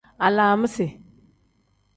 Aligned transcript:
Alaamisi. 0.27 0.85